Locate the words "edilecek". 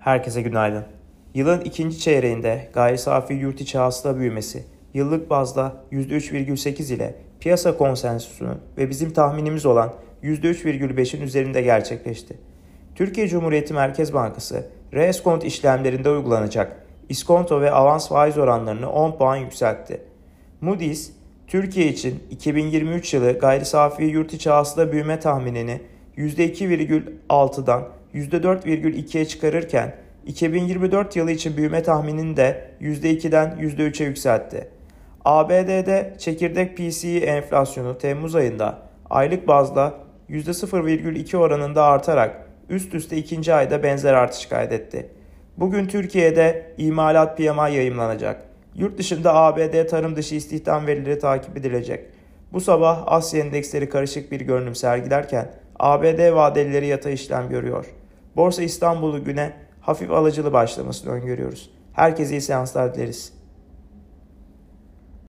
51.56-52.04